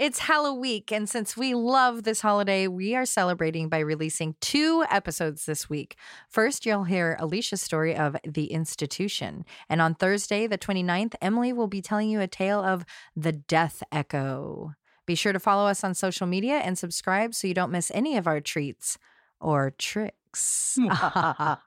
[0.00, 5.44] It's Halloween, and since we love this holiday, we are celebrating by releasing two episodes
[5.44, 5.94] this week.
[6.30, 9.44] First, you'll hear Alicia's story of The Institution.
[9.68, 13.82] And on Thursday, the 29th, Emily will be telling you a tale of The Death
[13.92, 14.72] Echo.
[15.04, 18.16] Be sure to follow us on social media and subscribe so you don't miss any
[18.16, 18.96] of our treats
[19.38, 20.78] or tricks.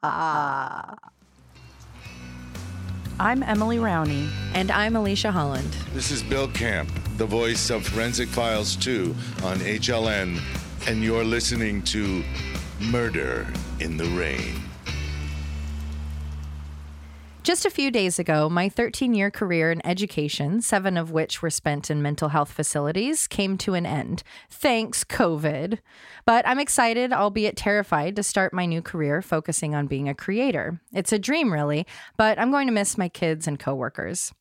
[3.19, 4.29] I'm Emily Rowney.
[4.53, 5.75] and I'm Alicia Holland.
[5.93, 10.39] This is Bill Camp, the voice of Forensic Files 2 on HLN,
[10.87, 12.23] and you're listening to
[12.79, 13.47] Murder
[13.79, 14.55] in the Rain.
[17.43, 21.49] Just a few days ago, my 13 year career in education, seven of which were
[21.49, 24.23] spent in mental health facilities, came to an end.
[24.49, 25.79] Thanks, COVID.
[26.25, 30.79] But I'm excited, albeit terrified, to start my new career focusing on being a creator.
[30.93, 34.31] It's a dream, really, but I'm going to miss my kids and coworkers.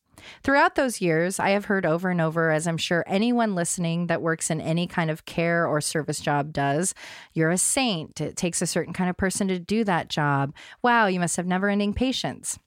[0.41, 4.21] Throughout those years, I have heard over and over, as I'm sure anyone listening that
[4.21, 6.95] works in any kind of care or service job does,
[7.33, 8.21] you're a saint.
[8.21, 10.55] It takes a certain kind of person to do that job.
[10.81, 12.57] Wow, you must have never ending patience.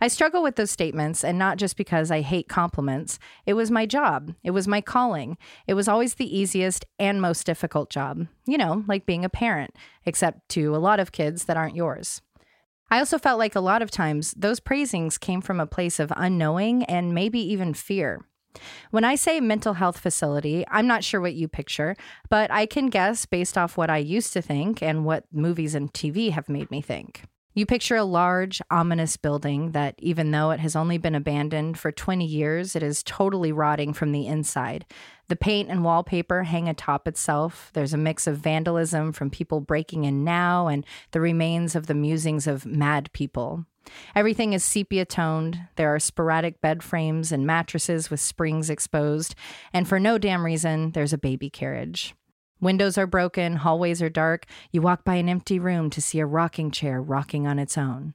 [0.00, 3.18] I struggle with those statements, and not just because I hate compliments.
[3.46, 4.34] It was my job.
[4.42, 5.38] It was my calling.
[5.66, 8.26] It was always the easiest and most difficult job.
[8.46, 12.20] You know, like being a parent, except to a lot of kids that aren't yours.
[12.90, 16.12] I also felt like a lot of times those praisings came from a place of
[16.14, 18.20] unknowing and maybe even fear.
[18.90, 21.96] When I say mental health facility, I'm not sure what you picture,
[22.28, 25.90] but I can guess based off what I used to think and what movies and
[25.90, 27.22] TV have made me think.
[27.54, 31.92] You picture a large, ominous building that, even though it has only been abandoned for
[31.92, 34.86] 20 years, it is totally rotting from the inside.
[35.28, 37.70] The paint and wallpaper hang atop itself.
[37.74, 41.94] There's a mix of vandalism from people breaking in now and the remains of the
[41.94, 43.66] musings of mad people.
[44.14, 45.60] Everything is sepia toned.
[45.76, 49.34] There are sporadic bed frames and mattresses with springs exposed.
[49.72, 52.14] And for no damn reason, there's a baby carriage.
[52.62, 54.46] Windows are broken, hallways are dark.
[54.70, 58.14] You walk by an empty room to see a rocking chair rocking on its own.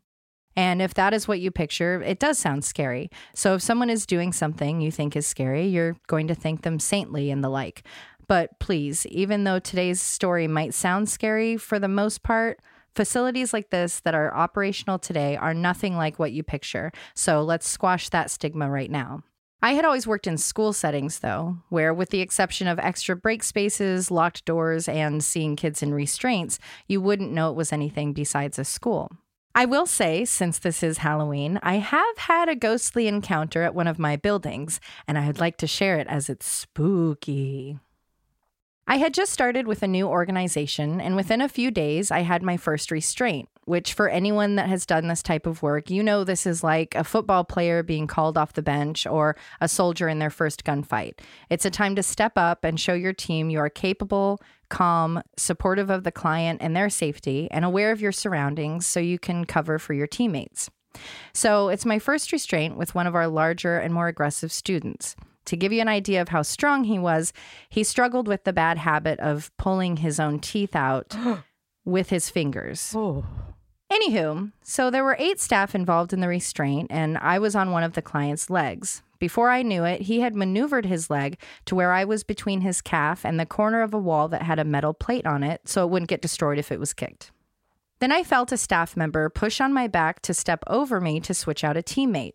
[0.55, 3.11] And if that is what you picture, it does sound scary.
[3.35, 6.79] So if someone is doing something you think is scary, you're going to think them
[6.79, 7.83] saintly and the like.
[8.27, 12.59] But please, even though today's story might sound scary for the most part,
[12.95, 16.91] facilities like this that are operational today are nothing like what you picture.
[17.13, 19.23] So let's squash that stigma right now.
[19.61, 23.43] I had always worked in school settings, though, where, with the exception of extra break
[23.43, 28.59] spaces, locked doors, and seeing kids in restraints, you wouldn't know it was anything besides
[28.59, 29.11] a school.
[29.55, 33.87] I will say, since this is Halloween, I have had a ghostly encounter at one
[33.87, 37.79] of my buildings, and I would like to share it as it's spooky.
[38.85, 42.43] I had just started with a new organization, and within a few days, I had
[42.43, 46.23] my first restraint, which, for anyone that has done this type of work, you know
[46.23, 50.19] this is like a football player being called off the bench or a soldier in
[50.19, 51.19] their first gunfight.
[51.49, 54.39] It's a time to step up and show your team you are capable,
[54.69, 59.19] calm, supportive of the client and their safety, and aware of your surroundings so you
[59.19, 60.69] can cover for your teammates.
[61.33, 65.15] So, it's my first restraint with one of our larger and more aggressive students.
[65.47, 67.31] To give you an idea of how strong he was,
[67.69, 71.15] he struggled with the bad habit of pulling his own teeth out
[71.85, 72.93] with his fingers.
[72.95, 73.25] Oh.
[73.91, 77.83] Anywho, so there were eight staff involved in the restraint, and I was on one
[77.83, 79.01] of the client's legs.
[79.17, 82.81] Before I knew it, he had maneuvered his leg to where I was between his
[82.81, 85.83] calf and the corner of a wall that had a metal plate on it so
[85.83, 87.31] it wouldn't get destroyed if it was kicked.
[87.99, 91.33] Then I felt a staff member push on my back to step over me to
[91.33, 92.33] switch out a teammate.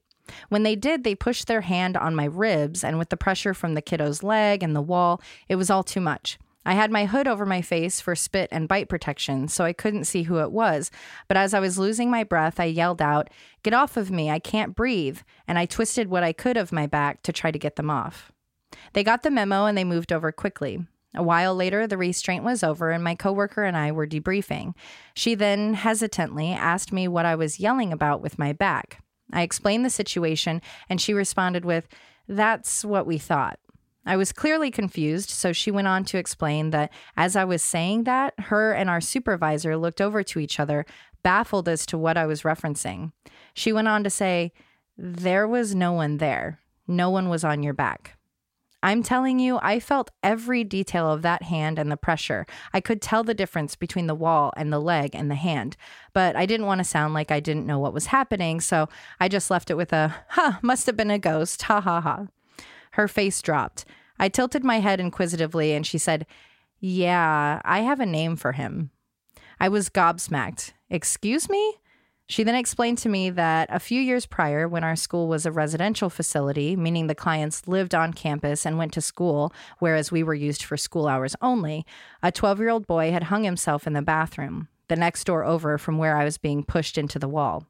[0.48, 3.74] When they did, they pushed their hand on my ribs, and with the pressure from
[3.74, 6.38] the kiddo's leg and the wall, it was all too much.
[6.64, 10.04] I had my hood over my face for spit and bite protection, so I couldn't
[10.04, 10.90] see who it was.
[11.26, 13.30] But as I was losing my breath, I yelled out,
[13.62, 15.20] Get off of me, I can't breathe.
[15.48, 18.30] And I twisted what I could of my back to try to get them off.
[18.92, 20.86] They got the memo and they moved over quickly.
[21.14, 24.74] A while later, the restraint was over, and my coworker and I were debriefing.
[25.14, 29.02] She then hesitantly asked me what I was yelling about with my back.
[29.30, 31.86] I explained the situation, and she responded with,
[32.26, 33.58] That's what we thought.
[34.04, 38.04] I was clearly confused, so she went on to explain that as I was saying
[38.04, 40.84] that, her and our supervisor looked over to each other,
[41.22, 43.12] baffled as to what I was referencing.
[43.54, 44.52] She went on to say,
[44.96, 46.60] There was no one there.
[46.88, 48.18] No one was on your back.
[48.82, 52.46] I'm telling you, I felt every detail of that hand and the pressure.
[52.72, 55.76] I could tell the difference between the wall and the leg and the hand,
[56.12, 58.88] but I didn't want to sound like I didn't know what was happening, so
[59.20, 62.26] I just left it with a, huh, must have been a ghost, ha ha ha.
[62.92, 63.84] Her face dropped.
[64.18, 66.26] I tilted my head inquisitively and she said,
[66.80, 68.90] Yeah, I have a name for him.
[69.58, 70.72] I was gobsmacked.
[70.90, 71.76] Excuse me?
[72.32, 75.52] She then explained to me that a few years prior, when our school was a
[75.52, 80.34] residential facility, meaning the clients lived on campus and went to school, whereas we were
[80.34, 81.84] used for school hours only,
[82.22, 85.76] a 12 year old boy had hung himself in the bathroom, the next door over
[85.76, 87.66] from where I was being pushed into the wall.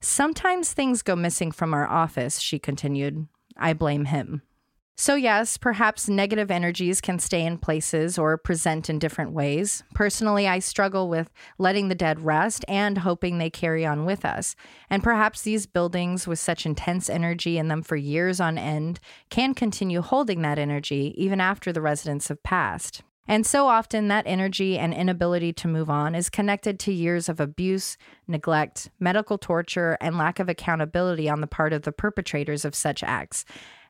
[0.00, 3.26] Sometimes things go missing from our office, she continued.
[3.60, 4.42] I blame him.
[5.00, 9.82] So, yes, perhaps negative energies can stay in places or present in different ways.
[9.94, 14.54] Personally, I struggle with letting the dead rest and hoping they carry on with us.
[14.90, 19.54] And perhaps these buildings with such intense energy in them for years on end can
[19.54, 23.02] continue holding that energy even after the residents have passed.
[23.28, 27.38] And so often, that energy and inability to move on is connected to years of
[27.38, 27.96] abuse,
[28.26, 33.02] neglect, medical torture, and lack of accountability on the part of the perpetrators of such
[33.04, 33.44] acts.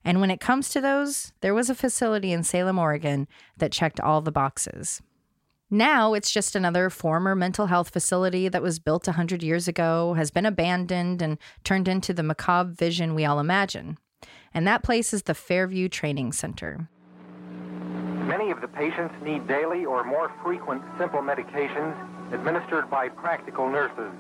[0.05, 3.29] And when it comes to those, there was a facility in Salem, Oregon
[3.59, 5.01] that checked all the boxes.
[5.71, 10.31] Now it's just another former mental health facility that was built 100 years ago, has
[10.31, 13.97] been abandoned, and turned into the macabre vision we all imagine.
[14.53, 16.89] And that place is the Fairview Training Center.
[18.31, 21.97] Many of the patients need daily or more frequent simple medications
[22.33, 24.13] administered by practical nurses.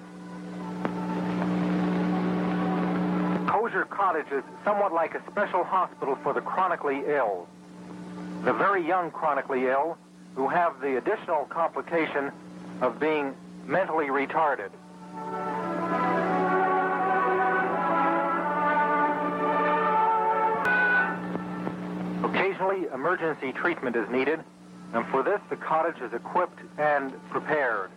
[3.48, 7.46] Kosher Cottage is somewhat like a special hospital for the chronically ill.
[8.42, 9.96] The very young chronically ill
[10.34, 12.32] who have the additional complication
[12.80, 13.32] of being
[13.68, 14.70] mentally retarded.
[23.00, 24.40] Emergency treatment is needed,
[24.92, 27.90] and for this, the cottage is equipped and prepared.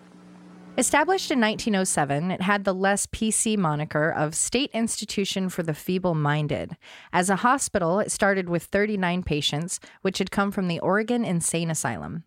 [0.77, 6.15] Established in 1907, it had the less PC moniker of State Institution for the Feeble
[6.15, 6.77] Minded.
[7.11, 11.69] As a hospital, it started with 39 patients, which had come from the Oregon Insane
[11.69, 12.23] Asylum.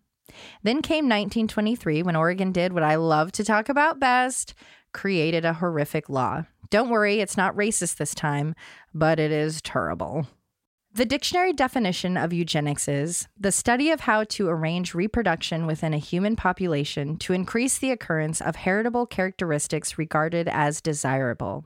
[0.61, 4.53] Then came 1923 when Oregon did what I love to talk about best
[4.93, 6.43] created a horrific law.
[6.69, 8.55] Don't worry, it's not racist this time,
[8.93, 10.27] but it is terrible.
[10.97, 15.99] The dictionary definition of eugenics is the study of how to arrange reproduction within a
[15.99, 21.65] human population to increase the occurrence of heritable characteristics regarded as desirable.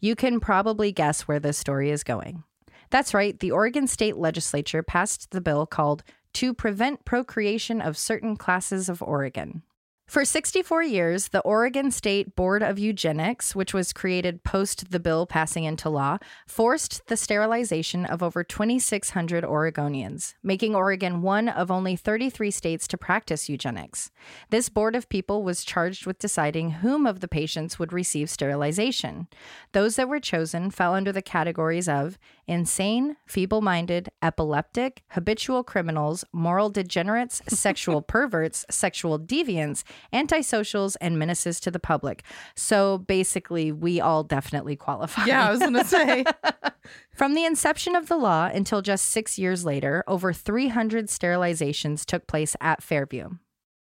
[0.00, 2.44] You can probably guess where this story is going.
[2.88, 6.02] That's right, the Oregon State Legislature passed the bill called
[6.32, 9.64] To Prevent Procreation of Certain Classes of Oregon.
[10.06, 15.26] For 64 years, the Oregon State Board of Eugenics, which was created post the bill
[15.26, 21.96] passing into law, forced the sterilization of over 2,600 Oregonians, making Oregon one of only
[21.96, 24.10] 33 states to practice eugenics.
[24.50, 29.28] This board of people was charged with deciding whom of the patients would receive sterilization.
[29.72, 36.24] Those that were chosen fell under the categories of insane, feeble minded, epileptic, habitual criminals,
[36.32, 42.22] moral degenerates, sexual perverts, sexual deviants, antisocials, and menaces to the public.
[42.56, 45.24] So basically, we all definitely qualify.
[45.26, 46.24] Yeah, I was going to say.
[47.14, 52.26] From the inception of the law until just six years later, over 300 sterilizations took
[52.26, 53.30] place at Fairview.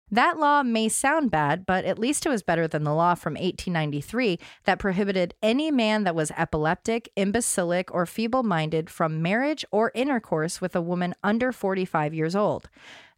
[0.09, 3.33] That law may sound bad, but at least it was better than the law from
[3.33, 9.91] 1893 that prohibited any man that was epileptic, imbecilic, or feeble minded from marriage or
[9.93, 12.69] intercourse with a woman under 45 years old.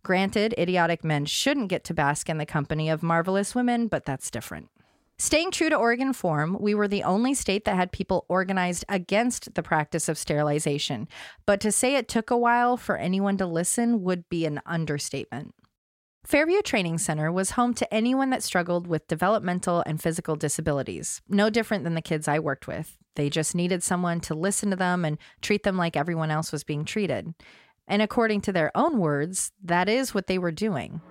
[0.02, 4.32] Granted, idiotic men shouldn't get to bask in the company of marvelous women, but that's
[4.32, 4.70] different.
[5.22, 9.54] Staying true to Oregon form, we were the only state that had people organized against
[9.54, 11.10] the practice of sterilization.
[11.46, 15.54] But to say it took a while for anyone to listen would be an understatement.
[16.30, 21.50] Fairview Training Center was home to anyone that struggled with developmental and physical disabilities, no
[21.50, 23.00] different than the kids I worked with.
[23.16, 26.64] They just needed someone to listen to them and treat them like everyone else was
[26.64, 27.34] being treated.
[27.88, 31.02] And according to their own words, that is what they were doing.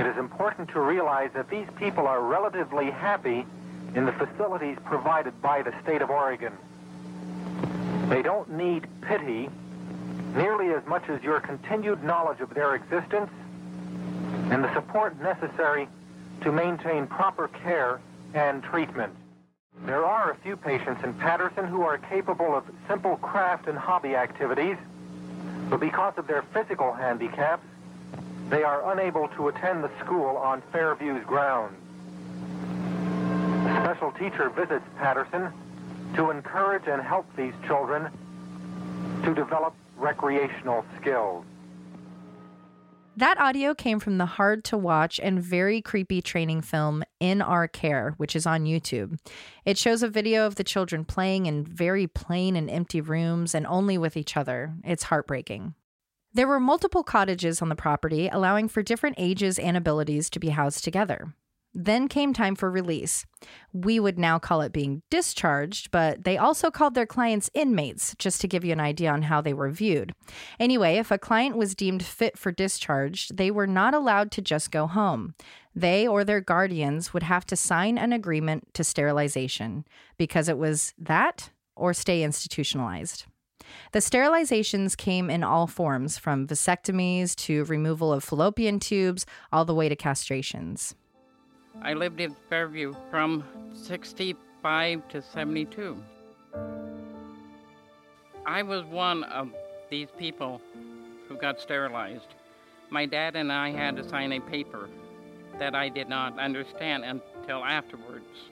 [0.00, 3.46] It is important to realize that these people are relatively happy
[3.94, 6.54] in the facilities provided by the state of Oregon.
[8.08, 9.48] They don't need pity
[10.34, 13.30] nearly as much as your continued knowledge of their existence
[14.50, 15.88] and the support necessary
[16.42, 18.00] to maintain proper care
[18.34, 19.14] and treatment.
[19.86, 24.14] There are a few patients in Patterson who are capable of simple craft and hobby
[24.14, 24.76] activities,
[25.70, 27.64] but because of their physical handicaps,
[28.50, 31.76] they are unable to attend the school on Fairview's grounds.
[33.66, 35.52] A special teacher visits Patterson
[36.16, 38.10] to encourage and help these children
[39.22, 41.44] to develop recreational skills.
[43.16, 47.68] That audio came from the hard to watch and very creepy training film In Our
[47.68, 49.18] Care, which is on YouTube.
[49.64, 53.66] It shows a video of the children playing in very plain and empty rooms and
[53.66, 54.74] only with each other.
[54.84, 55.74] It's heartbreaking.
[56.32, 60.50] There were multiple cottages on the property, allowing for different ages and abilities to be
[60.50, 61.34] housed together.
[61.72, 63.24] Then came time for release.
[63.72, 68.40] We would now call it being discharged, but they also called their clients inmates, just
[68.40, 70.12] to give you an idea on how they were viewed.
[70.58, 74.72] Anyway, if a client was deemed fit for discharge, they were not allowed to just
[74.72, 75.34] go home.
[75.74, 79.84] They or their guardians would have to sign an agreement to sterilization
[80.18, 83.26] because it was that or stay institutionalized.
[83.92, 89.74] The sterilizations came in all forms, from vasectomies to removal of fallopian tubes, all the
[89.74, 90.94] way to castrations.
[91.82, 95.96] I lived in Fairview from 65 to 72.
[98.44, 99.48] I was one of
[99.88, 100.60] these people
[101.26, 102.34] who got sterilized.
[102.90, 104.90] My dad and I had to sign a paper
[105.58, 108.50] that I did not understand until afterwards.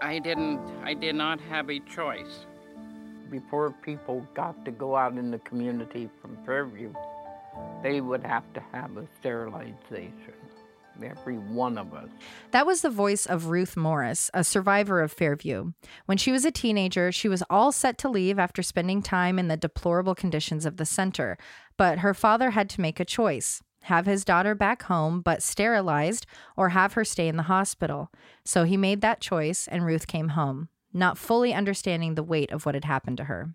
[0.00, 2.46] I didn't I did not have a choice.
[3.30, 6.92] Before people got to go out in the community from Fairview,
[7.82, 10.34] they would have to have a sterilization
[11.02, 12.08] every one of us.
[12.50, 15.72] That was the voice of Ruth Morris, a survivor of Fairview.
[16.06, 19.48] When she was a teenager, she was all set to leave after spending time in
[19.48, 21.38] the deplorable conditions of the center,
[21.76, 26.26] but her father had to make a choice have his daughter back home but sterilized,
[26.56, 28.10] or have her stay in the hospital.
[28.44, 32.64] So he made that choice, and Ruth came home, not fully understanding the weight of
[32.64, 33.54] what had happened to her.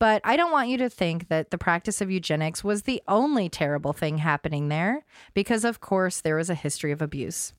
[0.00, 3.50] But I don't want you to think that the practice of eugenics was the only
[3.50, 5.04] terrible thing happening there,
[5.34, 7.52] because of course there was a history of abuse.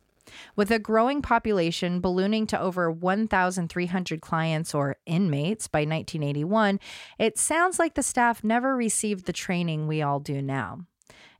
[0.56, 6.80] With a growing population ballooning to over 1,300 clients or inmates by 1981,
[7.20, 10.86] it sounds like the staff never received the training we all do now.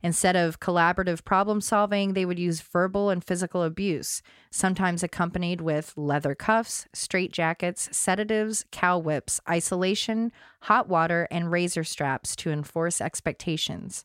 [0.02, 5.92] Instead of collaborative problem solving, they would use verbal and physical abuse, sometimes accompanied with
[5.96, 14.04] leather cuffs, straitjackets, sedatives, cow whips, isolation, hot water, and razor straps to enforce expectations.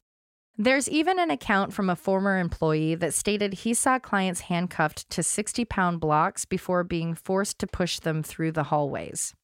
[0.60, 5.22] There's even an account from a former employee that stated he saw clients handcuffed to
[5.22, 9.36] 60 pound blocks before being forced to push them through the hallways.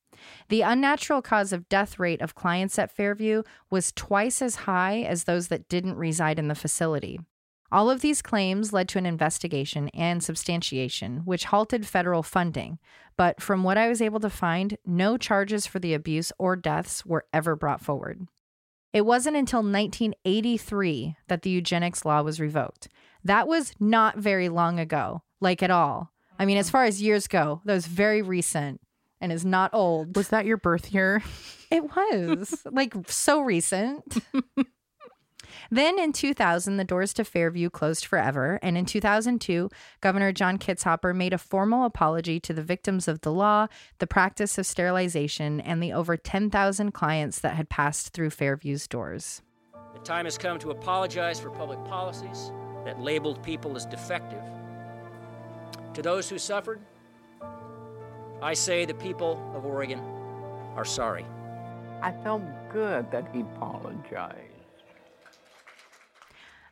[0.50, 5.24] The unnatural cause of death rate of clients at Fairview was twice as high as
[5.24, 7.20] those that didn't reside in the facility.
[7.72, 12.78] All of these claims led to an investigation and substantiation, which halted federal funding.
[13.18, 17.04] But from what I was able to find, no charges for the abuse or deaths
[17.04, 18.28] were ever brought forward.
[18.94, 22.90] It wasn't until 1983 that the eugenics law was revoked.
[23.24, 26.12] That was not very long ago, like at all.
[26.38, 26.74] I mean, as mm-hmm.
[26.74, 28.82] far as years go, that was very recent
[29.24, 30.16] and is not old.
[30.18, 31.24] Was that your birth year?
[31.72, 34.24] It was like so recent.
[35.72, 38.60] then in 2000, the doors to Fairview closed forever.
[38.62, 43.32] And in 2002, Governor John Kitzhaber made a formal apology to the victims of the
[43.32, 43.66] law,
[43.98, 49.42] the practice of sterilization, and the over 10,000 clients that had passed through Fairview's doors.
[49.96, 52.52] The time has come to apologize for public policies
[52.86, 54.44] that labeled people as defective.
[55.96, 56.82] To those who suffered,
[58.44, 60.02] I say the people of Oregon
[60.76, 61.26] are sorry.
[62.02, 62.42] I felt
[62.74, 64.52] good that he apologized.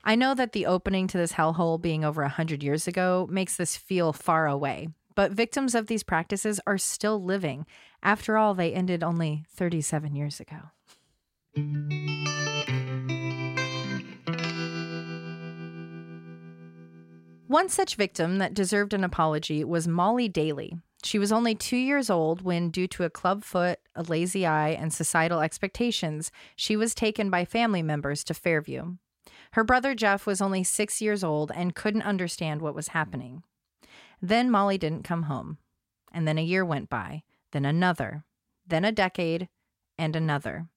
[0.04, 3.78] I know that the opening to this hellhole being over 100 years ago makes this
[3.78, 7.66] feel far away, but victims of these practices are still living.
[8.04, 10.72] After all, they ended only 37 years ago.
[17.48, 22.10] One such victim that deserved an apology was Molly Daly, she was only two years
[22.10, 26.94] old when, due to a club foot, a lazy eye, and societal expectations, she was
[26.94, 28.96] taken by family members to Fairview.
[29.54, 33.44] Her brother Jeff was only six years old and couldn't understand what was happening.
[34.22, 35.58] Then Molly didn't come home.
[36.14, 38.24] And then a year went by, then another,
[38.68, 39.50] then a decade,
[39.98, 40.68] and another.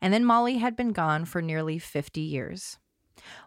[0.00, 2.78] And then Molly had been gone for nearly 50 years.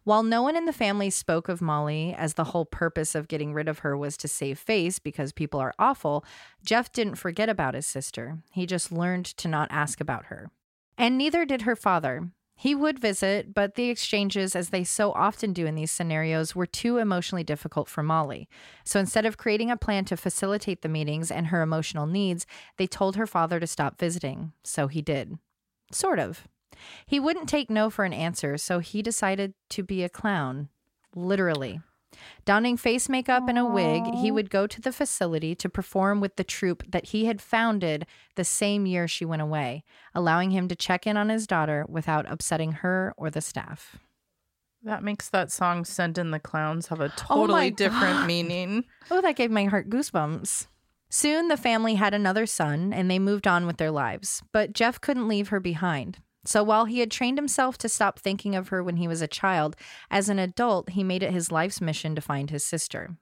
[0.03, 3.53] While no one in the family spoke of Molly as the whole purpose of getting
[3.53, 6.25] rid of her was to save face because people are awful,
[6.63, 8.39] Jeff didn't forget about his sister.
[8.51, 10.51] He just learned to not ask about her.
[10.97, 12.29] And neither did her father.
[12.59, 16.65] He would visit, but the exchanges, as they so often do in these scenarios, were
[16.65, 18.49] too emotionally difficult for Molly.
[18.83, 22.45] So instead of creating a plan to facilitate the meetings and her emotional needs,
[22.75, 24.51] they told her father to stop visiting.
[24.65, 25.37] So he did.
[25.93, 26.49] Sort of.
[27.05, 30.69] He wouldn't take no for an answer, so he decided to be a clown,
[31.15, 31.81] literally.
[32.45, 36.35] Donning face makeup and a wig, he would go to the facility to perform with
[36.35, 38.05] the troupe that he had founded
[38.35, 39.83] the same year she went away,
[40.15, 43.97] allowing him to check in on his daughter without upsetting her or the staff.
[44.83, 48.85] That makes that song Send in the Clowns have a oh totally oh different meaning.
[49.11, 50.67] Oh, that gave my heart goosebumps.
[51.09, 55.01] Soon the family had another son and they moved on with their lives, but Jeff
[55.01, 56.19] couldn't leave her behind.
[56.45, 59.27] So while he had trained himself to stop thinking of her when he was a
[59.27, 59.75] child,
[60.09, 63.17] as an adult, he made it his life's mission to find his sister.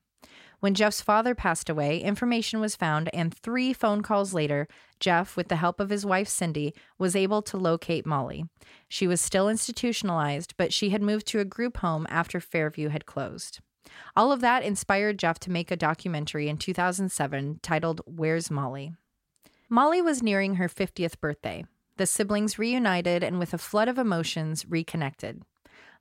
[0.59, 4.67] When Jeff's father passed away, information was found, and three phone calls later,
[4.99, 8.45] Jeff, with the help of his wife Cindy, was able to locate Molly.
[8.89, 13.05] She was still institutionalized, but she had moved to a group home after Fairview had
[13.05, 13.59] closed.
[14.15, 18.93] All of that inspired Jeff to make a documentary in 2007 titled Where's Molly?
[19.69, 21.65] Molly was nearing her 50th birthday.
[21.97, 25.41] The siblings reunited and, with a flood of emotions, reconnected.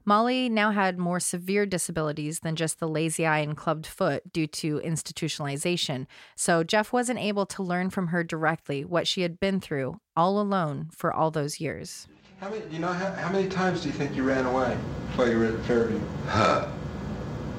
[0.04, 4.46] Molly now had more severe disabilities than just the lazy eye and clubbed foot due
[4.46, 9.60] to institutionalization, so Jeff wasn't able to learn from her directly what she had been
[9.60, 12.06] through all alone for all those years.
[12.40, 14.76] How many, you know, how, how many times do you think you ran away
[15.16, 16.00] while you were at Fairview?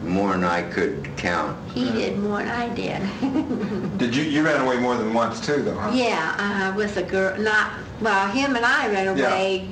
[0.01, 0.08] Huh.
[0.08, 1.58] More than I could count.
[1.72, 3.01] He did more than I did.
[3.98, 5.92] Did you, you ran away more than once too, though, huh?
[5.94, 6.36] yeah,
[6.72, 9.27] uh, with a girl, not, well, him and I ran Yeah.
[9.27, 9.70] away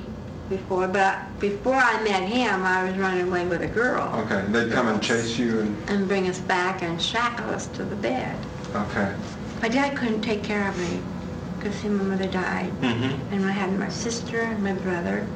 [0.48, 4.72] before, but before I met him, I was running away with a girl Okay, they'd
[4.72, 8.36] come and chase you and, and bring us back and shackle us to the bed.
[8.74, 9.14] okay.
[9.62, 11.00] My dad couldn't take care of me
[11.58, 12.70] because him and mother died.
[12.80, 13.32] Mm-hmm.
[13.34, 15.26] And I had my sister and my brother,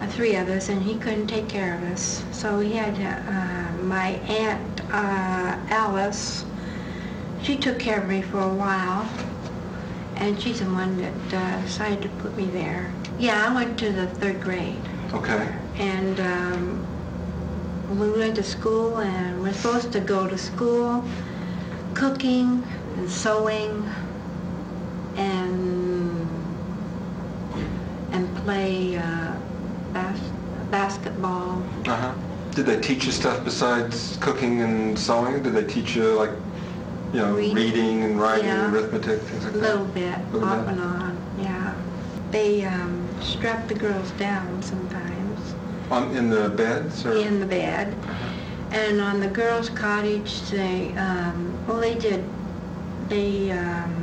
[0.00, 2.24] uh, three us, and he couldn't take care of us.
[2.32, 6.44] So we had uh, my aunt uh, Alice.
[7.42, 9.08] She took care of me for a while,
[10.16, 12.92] and she's the one that uh, decided to put me there.
[13.18, 14.80] Yeah, I went to the third grade,
[15.12, 15.48] Okay.
[15.76, 16.86] and um,
[17.98, 21.04] we went to school, and we're supposed to go to school,
[21.94, 22.64] cooking
[22.96, 23.88] and sewing,
[25.16, 26.28] and
[28.12, 29.17] and play uh,
[30.92, 31.62] basketball.
[31.86, 32.14] Uh-huh.
[32.54, 35.42] Did they teach you stuff besides cooking and sewing?
[35.42, 36.30] Did they teach you, like,
[37.12, 37.54] you know, Reading.
[37.54, 38.70] reading, and writing, Yeah.
[38.72, 39.58] arithmetic, things like that?
[39.60, 41.74] A little bit, off and on, yeah.
[42.30, 45.54] They um, strap the girls down sometimes
[45.90, 47.16] On, in the beds, or?
[47.16, 47.94] in the bed.
[48.70, 52.24] And on the girls' cottage, they, um, well, they did,
[53.08, 53.94] they um,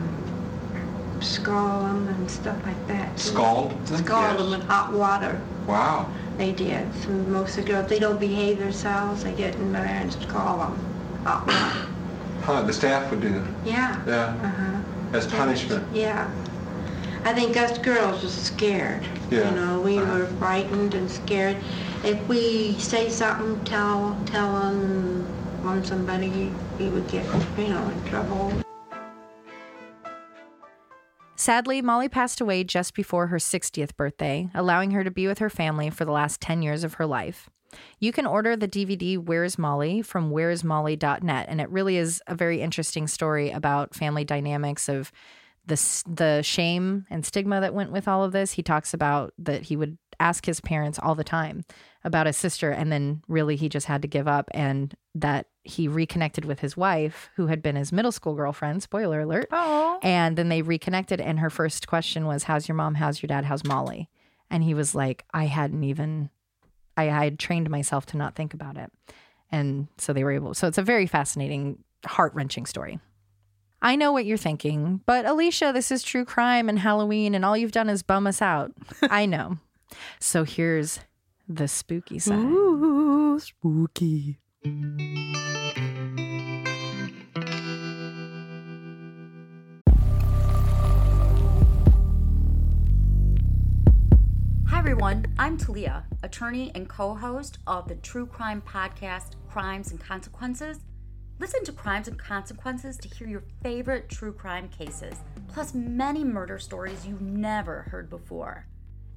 [1.20, 3.20] scald them and stuff like that.
[3.20, 4.04] Scald them?
[4.06, 4.38] Scald Yes.
[4.40, 5.40] them in hot water.
[5.68, 6.08] Wow.
[6.38, 6.94] They did.
[7.04, 10.58] So most of the girls, they don't behave themselves, they get in there and call
[10.58, 10.80] them.
[12.44, 13.98] Huh, the staff would do that, Yeah.
[14.06, 15.18] yeah, Uh-huh.
[15.18, 15.84] as punishment.
[15.94, 16.30] Yeah.
[17.24, 19.02] I think us girls were scared.
[19.32, 19.50] Yeah.
[19.50, 20.14] You know, we Uh-huh.
[20.20, 21.58] were frightened and scared.
[22.04, 25.26] If we say something, tell, tell on,
[25.64, 27.26] on somebody, we would get,
[27.58, 28.52] you know, in trouble.
[31.46, 35.50] Sadly, Molly passed away just before her 60th birthday, allowing her to be with her
[35.52, 37.52] family for the last 10 years of her life.
[38.00, 42.64] You can order the DVD Where's Molly from where'smolly.net, and it really is a very
[42.64, 45.12] interesting story about family dynamics of
[45.68, 48.54] the the shame and stigma that went with all of this.
[48.54, 51.64] He talks about that he would ask his parents all the time
[52.04, 55.88] about his sister, and then really he just had to give up, and that he
[55.88, 58.84] reconnected with his wife, who had been his middle school girlfriend.
[58.84, 59.48] Spoiler alert.
[59.52, 60.00] Oh.
[60.04, 62.96] And then they reconnected, and her first question was, How's your mom?
[62.96, 63.46] How's your dad?
[63.46, 64.10] How's Molly?
[64.50, 66.30] And he was like, I hadn't even,
[66.96, 68.92] I, I had trained myself to not think about it.
[69.52, 73.00] And so they were able, so it's a very fascinating, heart wrenching story.
[73.82, 77.56] I know what you're thinking, but Alicia, this is true crime and Halloween, and all
[77.56, 78.72] you've done is bum us out.
[79.04, 79.58] I know.
[80.20, 81.00] So here's
[81.48, 82.40] the spooky side.
[82.40, 84.40] Ooh, spooky.
[94.68, 95.26] Hi, everyone.
[95.38, 100.80] I'm Talia, attorney and co host of the true crime podcast, Crimes and Consequences.
[101.38, 105.16] Listen to Crimes and Consequences to hear your favorite true crime cases,
[105.48, 108.68] plus many murder stories you've never heard before.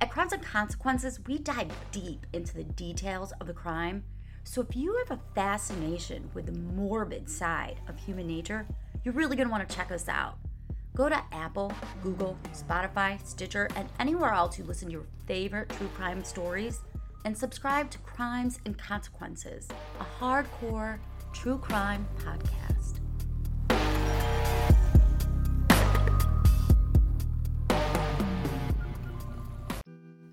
[0.00, 4.04] At Crimes and Consequences, we dive deep into the details of the crime.
[4.44, 8.64] So if you have a fascination with the morbid side of human nature,
[9.02, 10.38] you're really going to want to check us out.
[10.94, 15.88] Go to Apple, Google, Spotify, Stitcher, and anywhere else you listen to your favorite true
[15.88, 16.80] crime stories,
[17.24, 19.66] and subscribe to Crimes and Consequences,
[19.98, 20.98] a hardcore
[21.32, 22.77] true crime podcast.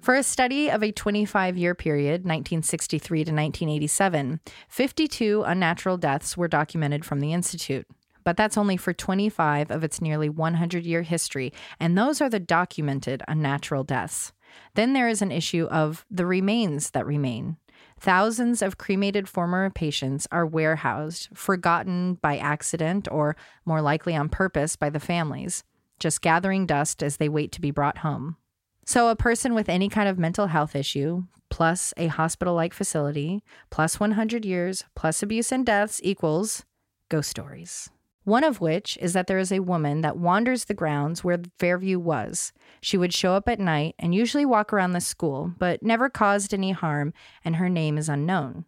[0.06, 4.40] For a study of a 25 year period, 1963 to 1987,
[4.70, 7.88] 52 unnatural deaths were documented from the Institute.
[8.24, 12.40] But that's only for 25 of its nearly 100 year history, and those are the
[12.40, 14.32] documented unnatural deaths.
[14.76, 17.58] Then there is an issue of the remains that remain.
[18.00, 24.76] Thousands of cremated former patients are warehoused, forgotten by accident or more likely on purpose
[24.76, 25.64] by the families,
[25.98, 28.38] just gathering dust as they wait to be brought home.
[28.86, 33.44] So, a person with any kind of mental health issue, plus a hospital like facility,
[33.72, 36.66] plus 100 years, plus abuse and deaths equals
[37.10, 37.90] ghost stories.
[38.26, 42.00] One of which is that there is a woman that wanders the grounds where Fairview
[42.00, 42.54] was.
[42.82, 46.54] She would show up at night and usually walk around the school, but never caused
[46.54, 48.66] any harm, and her name is unknown.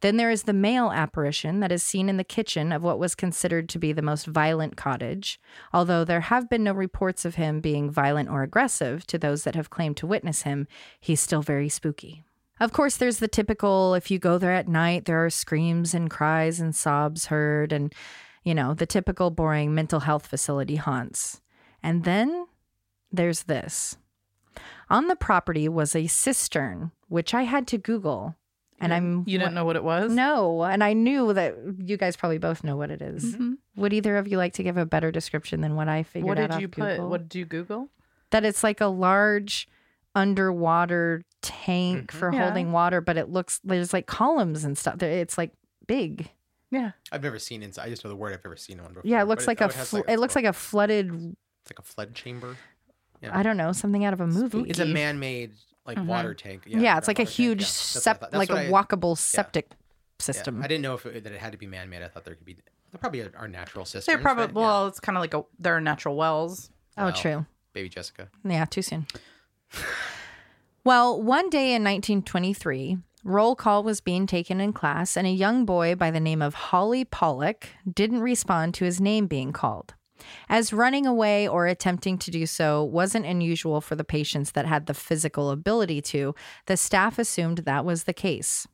[0.00, 3.14] Then there is the male apparition that is seen in the kitchen of what was
[3.14, 5.40] considered to be the most violent cottage,
[5.72, 9.54] although there have been no reports of him being violent or aggressive to those that
[9.54, 10.66] have claimed to witness him,
[11.00, 12.24] he's still very spooky.
[12.58, 16.10] Of course, there's the typical if you go there at night, there are screams and
[16.10, 17.94] cries and sobs heard, and,
[18.44, 21.42] you know, the typical boring mental health facility haunts.
[21.82, 22.46] And then
[23.12, 23.96] there's this.
[24.88, 28.36] On the property was a cistern, which I had to Google.
[28.78, 30.12] And I'm You didn't know what it was?
[30.12, 33.34] no, and I knew that you guys probably both know what it is.
[33.36, 33.56] Mhm.
[33.76, 36.38] Would either of you like to give a better description than what I figured What
[36.38, 36.90] out did off you put?
[36.96, 37.08] Google?
[37.08, 37.88] What did you Google?
[38.30, 39.66] That it's like a large
[40.14, 42.44] underwater tank for Yeah.
[42.44, 45.00] holding water, but it looks there's like columns and stuff.
[45.02, 45.52] It's like
[45.86, 46.30] big.
[46.70, 46.92] Yeah.
[47.12, 47.84] I've never seen inside.
[47.86, 48.32] I just know the word.
[48.34, 49.02] I've never seen one before.
[49.04, 50.52] Yeah, it but looks like oh, a it fl- like a it looks like a
[50.52, 51.08] flooded.
[51.62, 52.56] It's like a flood chamber.
[53.22, 53.36] Yeah.
[53.36, 54.64] I don't know something out of a movie.
[54.68, 55.52] It's a man-made
[55.86, 56.06] like Mhm.
[56.06, 56.62] water tank.
[56.66, 57.34] Yeah, it's like a tank.
[57.34, 59.76] huge Yeah, that's what I sep- like a I- walkable septic Yeah.
[60.18, 60.62] system.
[60.62, 62.02] I didn't know if it, that it had to be man-made.
[62.02, 62.54] I thought there could be.
[62.92, 64.06] There probably are, are natural systems.
[64.06, 64.54] They're probably right?
[64.54, 66.70] well, it's kind of like a they're natural wells.
[66.96, 67.46] Oh, Well, true.
[67.72, 68.28] Baby Jessica.
[68.44, 69.06] Yeah, too soon.
[70.84, 75.64] well, one day in 1923, roll call was being taken in class, and a young
[75.64, 79.94] boy by the name of Holly Pollock didn't respond to his name being called.
[80.48, 84.86] As running away or attempting to do so wasn't unusual for the patients that had
[84.86, 86.34] the physical ability to,
[86.66, 88.66] the staff assumed that was the case.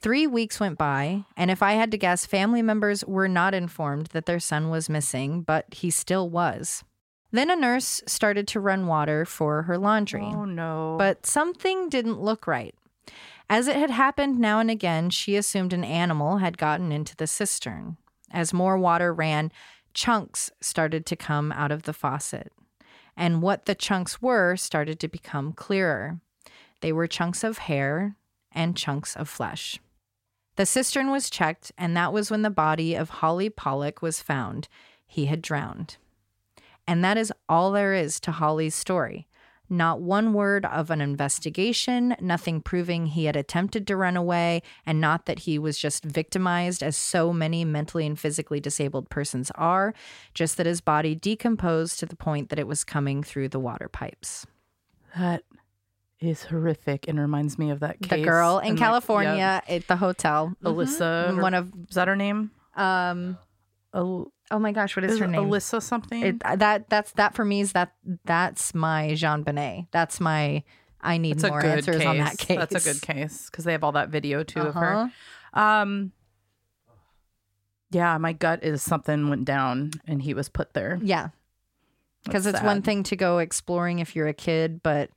[0.00, 4.08] Three weeks went by, and if I had to guess, family members were not informed
[4.08, 6.84] that their son was missing, but he still was.
[7.30, 10.22] Then a nurse started to run water for her laundry.
[10.24, 10.96] Oh no.
[10.98, 12.74] But something didn't look right.
[13.50, 17.26] As it had happened now and again, she assumed an animal had gotten into the
[17.26, 17.96] cistern.
[18.30, 19.52] As more water ran,
[19.94, 22.52] chunks started to come out of the faucet.
[23.16, 26.20] And what the chunks were started to become clearer.
[26.80, 28.16] They were chunks of hair
[28.52, 29.78] and chunks of flesh.
[30.56, 34.68] The cistern was checked, and that was when the body of Holly Pollock was found.
[35.06, 35.96] He had drowned.
[36.86, 39.26] And that is all there is to Holly's story.
[39.70, 45.00] Not one word of an investigation, nothing proving he had attempted to run away, and
[45.00, 49.94] not that he was just victimized, as so many mentally and physically disabled persons are,
[50.34, 53.88] just that his body decomposed to the point that it was coming through the water
[53.88, 54.46] pipes.
[55.16, 55.44] that
[56.20, 58.18] is horrific and reminds me of that case.
[58.18, 61.28] The girl in California yeah, at the hotel, Alyssa.
[61.30, 61.38] Mhm.
[61.38, 62.50] or- one of is that her name?
[62.76, 63.38] um.
[63.94, 65.42] Al- Oh my gosh, what is, is her name?
[65.42, 66.22] Alyssa something.
[66.22, 69.88] It, that that's that for me is that that's my JonBenét.
[69.90, 70.62] That's my
[71.04, 72.06] I need That's more answers case.
[72.06, 72.58] on that case.
[72.58, 74.94] That's a good case because they have all that video too of her.
[74.94, 75.60] Uh-huh.
[75.60, 76.12] Um,
[77.90, 80.98] yeah, my gut is something went down and he was put there.
[81.02, 81.28] Yeah.
[82.24, 85.10] Because it's one thing to go exploring if you're a kid, but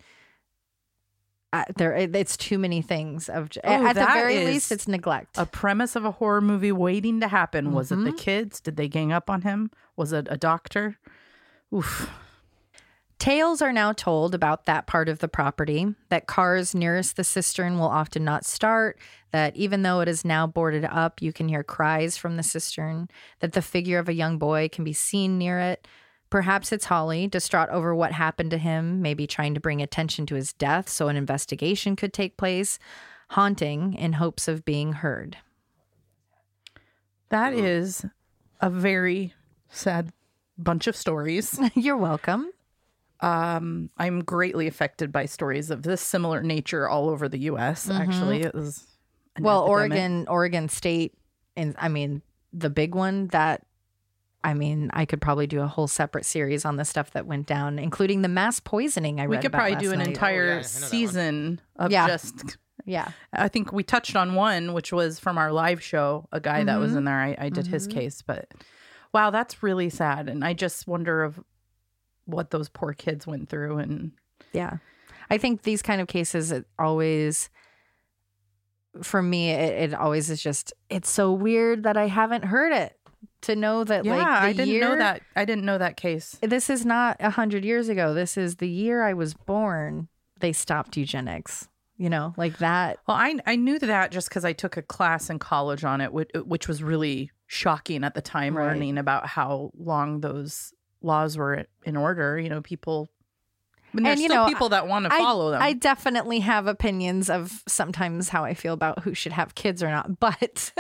[1.61, 3.29] uh, there it's too many things.
[3.29, 5.37] Of Oh, at the very least, it's neglect.
[5.37, 7.71] A premise of a horror movie waiting to happen.
[7.71, 8.17] Was it the Mhm.
[8.17, 8.59] kids?
[8.59, 9.71] Did they gang up on him?
[9.95, 10.97] Was it a doctor?
[11.73, 12.09] Oof.
[13.19, 17.79] Tales are now told about that part of the property that cars nearest the cistern
[17.79, 18.99] will often not start,
[19.31, 23.09] that even though it is now boarded up, you can hear cries from the cistern,
[23.39, 25.87] that the figure of a young boy can be seen near it.
[26.29, 30.35] Perhaps it's Holly, distraught over what happened to him, maybe trying to bring attention to
[30.35, 32.79] his death so an investigation could take place,
[33.29, 35.37] haunting in hopes of being heard.
[37.29, 38.05] That is
[38.61, 39.33] a very
[39.69, 40.11] sad
[40.57, 41.59] bunch of stories.
[41.75, 42.51] You're welcome.
[43.19, 47.87] Um, I'm greatly affected by stories of this similar nature all over the U.S.
[47.87, 47.99] Mhm.
[47.99, 48.85] Actually, it was
[49.35, 49.91] an well epidemic.
[49.91, 51.13] oregon oregon state
[51.55, 53.61] and i mean the big one that
[54.47, 57.45] i mean i could probably do a whole separate series on the stuff that went
[57.45, 60.07] down including the mass poisoning i We read could about probably last do an night.
[60.07, 62.07] entire season of Yeah.
[62.07, 62.57] just.
[62.85, 66.27] yeah I think we touched on one, which was from our live show.
[66.31, 66.97] A guy that was Mhm.
[66.99, 67.19] in there.
[67.19, 67.91] I, I did his Mhm.
[67.91, 68.47] case, but
[69.13, 70.29] wow, that's really sad.
[70.29, 71.39] And I just wonder of
[72.25, 73.77] what those poor kids went through.
[73.79, 74.11] And
[74.53, 74.77] yeah
[75.29, 77.49] i think these kind of cases it always
[79.03, 82.97] for me it, it always is just it's so weird that i haven't heard it
[83.41, 85.21] to know that yeah, like the I didn't know that.
[85.35, 86.37] I didn't know that case.
[86.41, 90.07] this is not a hundred years ago this is the year i was born
[90.39, 94.53] they stopped eugenics you know like that Well, I I knew that just because I
[94.53, 98.55] took a class in college on it, which, which was really shocking at the time,
[98.55, 98.67] Right.
[98.67, 102.39] learning about how long those laws were in order.
[102.39, 103.09] You know, people
[103.97, 105.61] And there's still people that want to I- follow them.
[105.61, 109.89] I definitely have opinions of sometimes how I feel about who should have kids or
[109.89, 110.71] not, but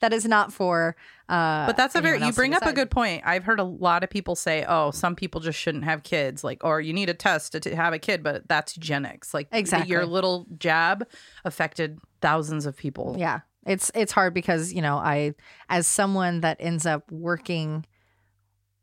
[0.00, 0.96] that is not for.
[1.28, 3.22] Uh, But that's a very you bring up a good point.
[3.24, 6.62] I've heard a lot of people say, "Oh, some people just shouldn't have kids," like,
[6.64, 9.32] or you need a test to, to have a kid, but that's eugenics.
[9.32, 9.90] Like, Exactly.
[9.90, 11.08] your little jab
[11.44, 13.16] affected thousands of people.
[13.18, 13.40] Yeah.
[13.66, 15.34] It's it's hard because, you know, I
[15.70, 17.86] as someone that ends up working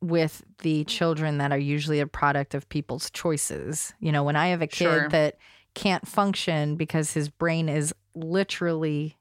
[0.02, 3.94] with the children that are usually a product of people's choices.
[4.00, 5.10] You know, when I have a kid Sure.
[5.10, 5.38] that
[5.76, 9.18] can't function because his brain is literally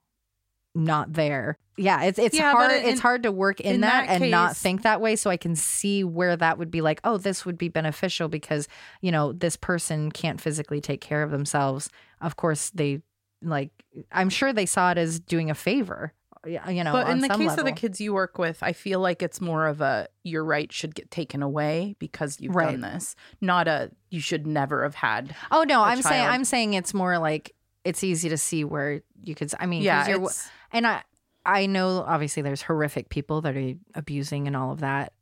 [0.75, 1.59] not there.
[1.77, 4.31] Yeah, it's it's Yeah, hard in- it's hard to work in, in that, that and
[4.31, 7.45] not think that way so I can see where that would be like, oh, this
[7.47, 8.69] would be beneficial because,
[9.01, 11.89] you know, this person can't physically take care of themselves.
[12.21, 13.01] Of course, they
[13.43, 13.71] like
[14.13, 16.13] I'm sure they saw it as doing a favor.
[16.45, 18.73] Y- uh, You know, but in the case of the kids you work with, I
[18.73, 22.71] feel like it's more of a your right should get taken away because you've Right.
[22.73, 25.35] done this, not a you should never have had.
[25.51, 26.27] Oh no, I'm saying.
[26.27, 29.53] I'm saying it's more like it's easy to see where you could.
[29.59, 30.27] I mean, Yeah, you're-
[30.73, 31.03] and I
[31.47, 35.15] I know obviously there's horrific people that are abusing and all of that,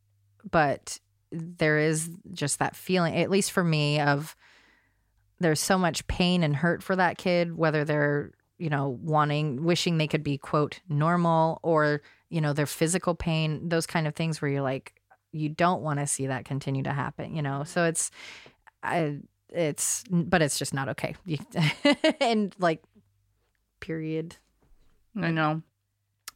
[0.50, 0.98] but
[1.31, 4.35] there is just that feeling, at least for me, of
[5.40, 9.99] there's so much pain and hurt for that kid, whether they're you know wanting, wishing
[9.99, 14.40] they could be quote normal or you know their physical pain, those kind of things
[14.42, 14.94] where you're like
[15.33, 17.62] you don't want to see that continue to happen, you know.
[17.64, 18.11] So it's
[18.83, 19.18] I
[19.51, 21.14] it's but it's just not okay.
[22.21, 22.83] And like
[23.81, 24.37] period.
[25.21, 25.62] I know.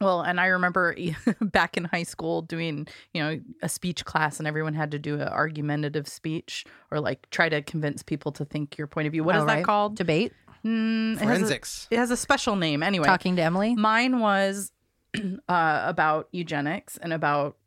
[0.01, 0.95] Well, and I remember
[1.41, 5.15] back in high school doing, you know, a speech class and everyone had to do
[5.15, 9.23] an argumentative speech or like try to convince people to think your point of view.
[9.23, 9.63] What is Oh, that right.
[9.65, 9.95] called?
[9.95, 10.33] Debate?
[10.65, 11.87] Mm, it has a- Forensics.
[11.91, 13.05] It has, a, special name anyway.
[13.05, 13.75] Talking to Emily?
[13.75, 14.71] Mine was
[15.47, 17.57] uh, about eugenics and about,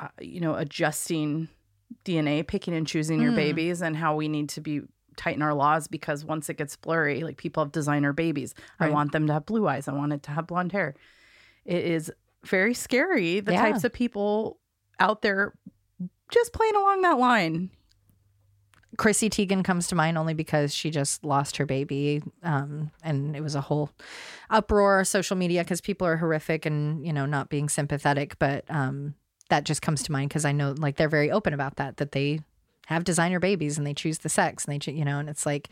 [0.00, 1.48] uh, you know, adjusting
[2.04, 3.36] DNA, picking and choosing your Mm.
[3.36, 4.80] babies, and how we need to be
[5.16, 8.54] tighten our laws because once it gets blurry, like people have designer babies.
[8.78, 9.88] I want them to have blue eyes.
[9.88, 10.94] I want it to have blonde hair.
[11.64, 12.12] It is
[12.44, 13.40] very scary.
[13.40, 13.62] The Yeah.
[13.62, 14.58] types of people
[15.00, 15.54] out there
[16.30, 17.70] just playing along that line.
[18.96, 23.42] Chrissy Teigen comes to mind only because she just lost her baby, um, and it
[23.42, 23.90] was a whole
[24.50, 28.38] uproar on social media because people are horrific and you know not being sympathetic.
[28.38, 29.14] But um,
[29.48, 32.12] that just comes to mind because I know like they're very open about that that
[32.12, 32.40] they
[32.86, 35.68] have designer babies and they choose the sex and they you know and it's like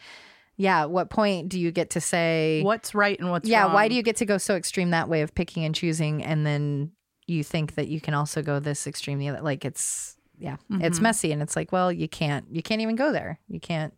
[0.56, 3.88] yeah at what point do you get to say What's right and what's yeah why
[3.88, 6.92] do you get to go so extreme that way of picking and choosing and then
[7.26, 10.56] you think that you can also go this extreme the other like it's yeah.
[10.80, 11.02] It's Mhm.
[11.02, 13.40] messy and it's like well you can't you can't even go there.
[13.48, 13.94] You can't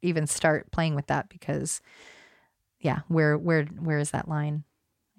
[0.00, 1.80] even start playing with that because
[2.80, 4.62] yeah where where where is that line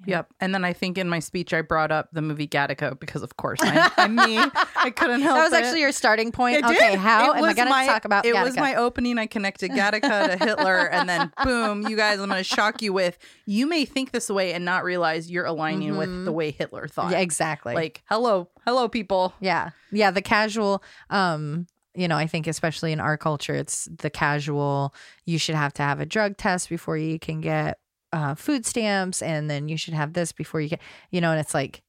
[0.05, 0.33] Yep.
[0.39, 3.35] And then I think in my speech I brought up the movie Gattaca because of
[3.37, 4.37] course I, I'm me.
[4.77, 5.39] I couldn't help it.
[5.41, 5.63] that was it.
[5.65, 6.99] actually your starting point It okay did.
[6.99, 10.37] how It am i going to talk about it was my opening i connected gattaca
[10.37, 13.83] to hitler and then boom you guys i'm going to shock you with you may
[13.85, 17.73] think this way and not realize you're aligning with the way hitler thought yeah exactly
[17.75, 19.71] like hello hello people Yeah.
[19.91, 20.11] Yeah.
[20.11, 24.93] The casual, um, you know, I think especially in our culture, it's the casual,
[25.25, 27.79] you should have to have a drug test before you can get
[28.11, 29.21] uh, food stamps.
[29.21, 31.81] And then you should have this before you get, you know, and it's like,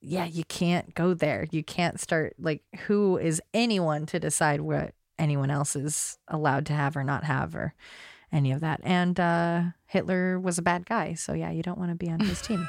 [0.00, 1.46] yeah, you can't go there.
[1.50, 6.72] You can't start, like, who is anyone to decide what anyone else is allowed to
[6.72, 7.74] have or not have or
[8.32, 8.80] any of that.
[8.82, 11.14] And uh, Hitler was a bad guy.
[11.14, 12.66] So, yeah, you don't want to be on his team.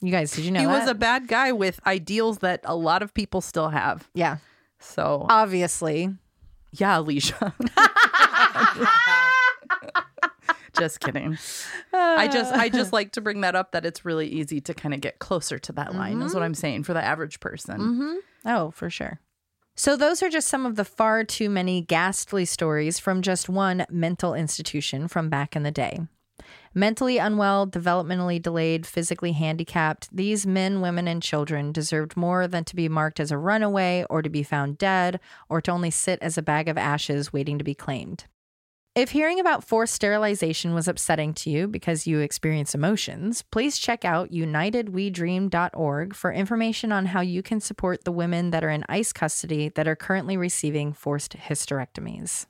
[0.00, 3.02] You guys, did you know he was a bad guy with ideals that a lot
[3.02, 4.36] of people still have yeah.
[4.78, 6.14] so Obviously.
[6.70, 7.52] yeah alicia
[10.78, 11.36] just kidding
[11.92, 14.94] i just i just like to bring that up that it's really easy to kind
[14.94, 18.14] of get closer to that line is what i'm saying for the average person Mm-hmm.
[18.44, 19.20] Oh, for sure.
[19.76, 23.86] So, those are just some of the far too many ghastly stories from just one
[23.90, 26.00] mental institution from back in the day.
[26.74, 32.76] Mentally unwell, developmentally delayed, physically handicapped, these men, women, and children deserved more than to
[32.76, 36.36] be marked as a runaway or to be found dead or to only sit as
[36.36, 38.24] a bag of ashes waiting to be claimed.
[38.98, 44.04] If hearing about forced sterilization was upsetting to you because you experience emotions, please check
[44.04, 49.12] out unitedwedream.org for information on how you can support the women that are in ICE
[49.12, 52.46] custody that are currently receiving forced hysterectomies.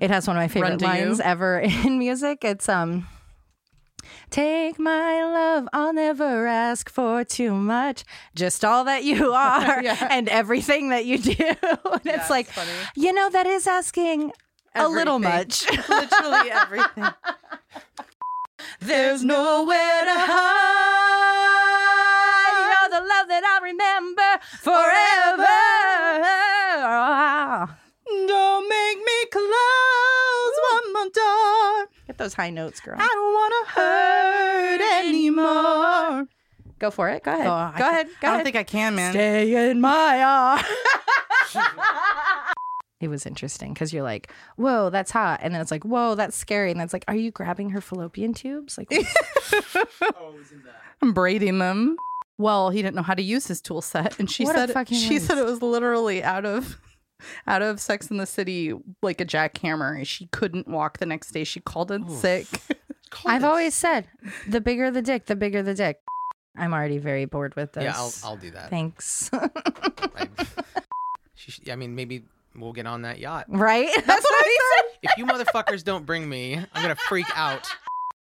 [0.00, 1.24] It has one of my favorite lines You?
[1.24, 2.44] ever in music.
[2.44, 3.06] It's um
[4.30, 8.04] Take my love, I'll never ask for too much.
[8.36, 11.34] Just all that you are and everything that you do.
[11.36, 11.56] and
[12.04, 12.48] it's like,
[12.94, 14.30] you know, that is asking
[14.76, 15.66] a little much.
[15.88, 17.04] literally everything
[18.80, 21.90] There's nowhere to hide.
[22.54, 25.44] You're the love that I'll remember forever.
[26.82, 27.78] Ah.
[28.06, 31.59] Don't make me close one more door.
[32.20, 32.96] Get those high notes, girl.
[32.98, 36.26] I don't want to hurt anymore.
[36.78, 37.22] Go for it.
[37.22, 37.46] Go ahead.
[37.46, 38.06] Oh, I Go ahead.
[38.08, 38.44] Go I don't ahead.
[38.44, 39.12] think I can, man.
[39.12, 40.62] Stay in my arms.
[43.00, 45.40] it was interesting because you're like, whoa, that's hot.
[45.42, 46.70] And then it's like, whoa, that's scary.
[46.70, 48.76] And then it's like, are you grabbing her fallopian tubes?
[48.76, 48.92] Like,
[51.00, 51.96] I'm braiding them.
[52.36, 54.98] Well, he didn't know how to use his tool set, and she What said fucking
[54.98, 56.78] she said it was literally out of
[57.46, 60.04] out of Sex in the City, like a jackhammer.
[60.06, 61.44] She couldn't walk the next day.
[61.44, 62.46] She called in sick.
[63.26, 64.06] I've always said,
[64.46, 65.98] the bigger the dick, the bigger the dick.
[66.56, 67.84] I'm already very bored with this.
[67.84, 68.70] Yeah, I'll, I'll do that.
[68.70, 69.30] Thanks.
[71.34, 73.46] She sh- I mean, maybe we'll get on that yacht.
[73.48, 73.88] right?
[74.06, 74.84] That's what he said.
[75.02, 77.66] If you motherfuckers don't bring me, I'm gonna freak out.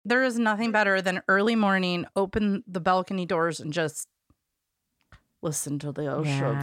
[0.04, 4.06] There is nothing better than early morning, open the balcony doors, and just
[5.42, 6.58] listen to the ocean,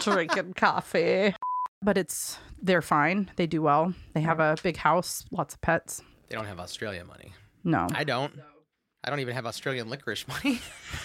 [0.00, 1.34] drinking coffee.
[1.82, 3.30] But it's they're fine.
[3.36, 3.94] They do well.
[4.14, 6.02] They have a big house, lots of pets.
[6.28, 7.32] They don't have Australia money.
[7.64, 8.32] No, I don't.
[9.04, 10.60] I don't even have Australian licorice money.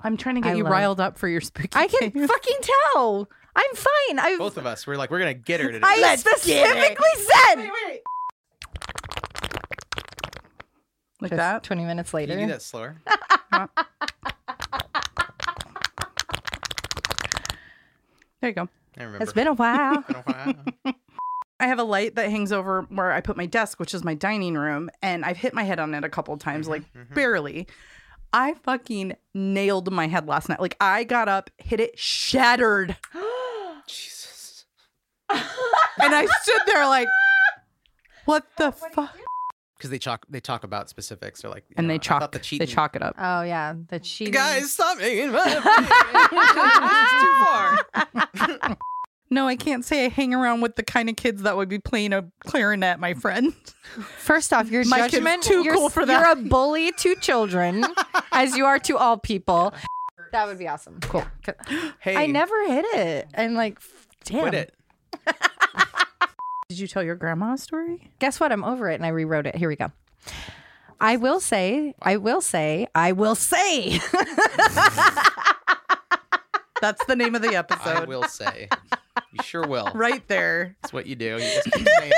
[0.00, 1.70] I'm trying to get I you love- riled up for your spooky.
[1.74, 2.26] I can case.
[2.26, 2.56] fucking
[2.94, 3.28] tell.
[3.54, 4.18] I'm fine.
[4.18, 4.86] I Both of us.
[4.86, 5.86] We're like, we're gonna get her today.
[5.86, 7.70] I let specifically said.
[11.20, 11.62] like Just that.
[11.64, 12.34] 20 minutes Can later.
[12.34, 12.96] you do that slower?
[18.40, 18.68] There you go.
[18.98, 19.22] I remember.
[19.22, 20.02] It's been a while.
[20.02, 20.94] Been a while.
[21.60, 24.14] I have a light that hangs over where I put my desk, which is my
[24.14, 27.14] dining room, and I've hit my head on it a couple of times, like mm-hmm.
[27.14, 27.66] barely.
[28.32, 30.60] I fucking nailed my head last night.
[30.60, 32.96] Like I got up, hit it, shattered,
[33.86, 34.66] Jesus.
[35.30, 35.40] and
[35.98, 37.08] I stood there like,
[38.26, 39.16] "What the fuck?"
[39.76, 41.42] Because they talk, they talk about specifics.
[41.42, 42.66] They're like, And know, they I thought chalk, the they cheating.
[42.66, 43.14] chalk it up.
[43.18, 44.32] Oh yeah, the cheating.
[44.32, 45.70] Guys, stop making fun of me.
[46.54, 48.76] this is too far.
[49.28, 51.80] No, I can't say I hang around with the kind of kids that would be
[51.80, 53.52] playing a clarinet, my friend.
[54.18, 55.42] First off, your My judgment.
[55.42, 56.20] too you're, cool for that.
[56.20, 57.84] You're a bully to children,
[58.30, 59.74] as you are to all people.
[60.30, 61.00] That would be awesome.
[61.00, 61.24] Cool.
[61.98, 63.80] Hey, I never hit it, and like,
[64.24, 64.42] damn.
[64.42, 64.74] quit it.
[66.68, 68.10] Did you tell your grandma a story?
[68.18, 68.50] Guess what?
[68.50, 69.54] I'm over it, and I rewrote it.
[69.54, 69.92] Here we go.
[71.00, 71.94] I will say.
[72.02, 72.88] I will say.
[72.92, 74.00] I will say.
[76.80, 77.86] That's the name of the episode.
[77.86, 78.68] I will say,
[79.32, 79.88] you sure will.
[79.94, 80.76] Right there.
[80.82, 81.34] That's what you do.
[81.34, 82.12] You just keep saying.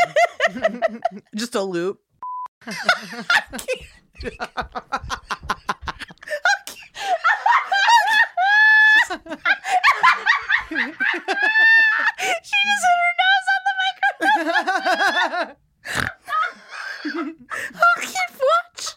[1.36, 2.00] Just a loop.
[2.64, 2.72] she
[12.66, 12.86] just
[14.98, 15.54] hit her nose
[17.14, 17.46] on the microphone.
[17.98, 18.94] okay, watch.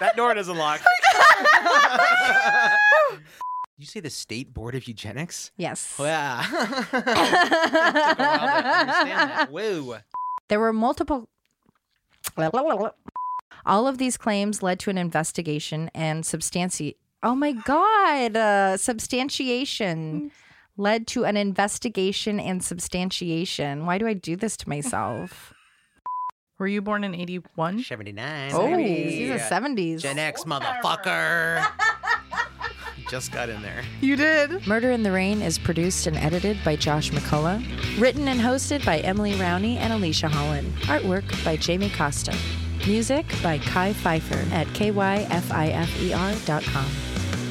[0.00, 0.80] that door doesn't lock.
[3.78, 5.50] you say the state board of eugenics?
[5.56, 5.96] Yes.
[5.98, 6.44] Yeah.
[6.50, 7.02] Took a
[8.16, 9.48] while to understand that.
[9.52, 9.98] Whoa.
[10.48, 11.28] There were multiple.
[13.66, 16.94] All of these claims led to an investigation and substanti.
[17.22, 18.36] Oh my God.
[18.36, 20.30] Uh, substantiation
[20.76, 23.86] led to an investigation and substantiation.
[23.86, 25.52] Why do I do this to myself?
[26.58, 27.82] Were you born in 81?
[27.82, 28.50] 79.
[28.54, 29.10] Oh, baby.
[29.10, 30.00] he's a 70s.
[30.00, 31.66] Gen X motherfucker.
[33.10, 33.82] Just got in there.
[34.00, 34.66] You did.
[34.66, 38.00] Murder in the Rain is produced and edited by Josh McCullough.
[38.00, 40.72] Written and hosted by Emily Rowney and Alicia Holland.
[40.82, 42.34] Artwork by Jamie Costa.
[42.86, 45.12] Music by Kai Pfeiffer at kyfifer.com.